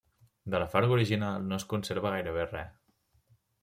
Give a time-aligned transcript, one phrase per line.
[0.53, 2.77] De la farga original no es conserva gairebé res.